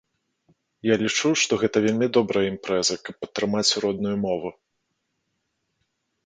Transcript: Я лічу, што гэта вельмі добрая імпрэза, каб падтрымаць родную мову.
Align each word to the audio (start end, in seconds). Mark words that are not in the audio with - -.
Я 0.85 0.95
лічу, 1.01 1.29
што 1.41 1.59
гэта 1.63 1.83
вельмі 1.83 2.07
добрая 2.17 2.43
імпрэза, 2.53 2.97
каб 3.09 3.15
падтрымаць 3.27 3.71
родную 3.87 4.15
мову. 4.23 4.53